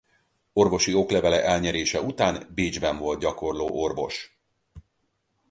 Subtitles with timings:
[0.53, 4.39] Orvosi oklevele elnyerése után Bécsben volt gyakorló orvos.